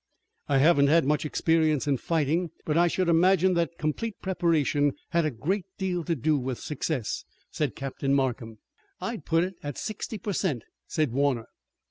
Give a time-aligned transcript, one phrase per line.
[0.49, 5.25] "I haven't had much experience in fighting, but I should imagine that complete preparation had
[5.25, 8.57] a great deal to do with success," said Captain Markham.
[8.99, 11.45] "I'd put it at sixty per cent," said Warner.